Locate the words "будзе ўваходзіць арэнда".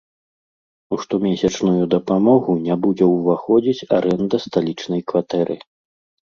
2.85-4.37